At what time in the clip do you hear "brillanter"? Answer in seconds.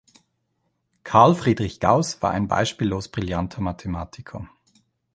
3.09-3.61